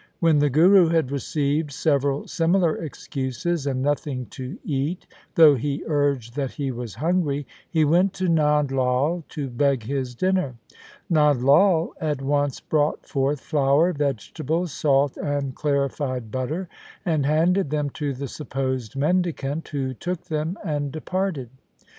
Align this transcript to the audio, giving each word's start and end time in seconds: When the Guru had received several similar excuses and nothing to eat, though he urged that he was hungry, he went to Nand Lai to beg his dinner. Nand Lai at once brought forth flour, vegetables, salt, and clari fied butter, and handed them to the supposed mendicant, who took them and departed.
When 0.19 0.39
the 0.39 0.49
Guru 0.49 0.87
had 0.89 1.11
received 1.11 1.71
several 1.71 2.27
similar 2.27 2.75
excuses 2.75 3.67
and 3.67 3.83
nothing 3.83 4.25
to 4.31 4.57
eat, 4.65 5.05
though 5.35 5.53
he 5.53 5.83
urged 5.85 6.35
that 6.35 6.49
he 6.53 6.71
was 6.71 6.95
hungry, 6.95 7.45
he 7.69 7.85
went 7.85 8.11
to 8.13 8.23
Nand 8.27 8.71
Lai 8.71 9.21
to 9.29 9.47
beg 9.47 9.83
his 9.83 10.15
dinner. 10.15 10.55
Nand 11.11 11.43
Lai 11.43 11.89
at 12.01 12.19
once 12.19 12.59
brought 12.59 13.05
forth 13.05 13.41
flour, 13.41 13.93
vegetables, 13.93 14.71
salt, 14.71 15.17
and 15.17 15.53
clari 15.53 15.89
fied 15.91 16.31
butter, 16.31 16.67
and 17.05 17.27
handed 17.27 17.69
them 17.69 17.91
to 17.91 18.15
the 18.15 18.27
supposed 18.27 18.95
mendicant, 18.95 19.67
who 19.67 19.93
took 19.93 20.23
them 20.23 20.57
and 20.65 20.91
departed. 20.91 21.51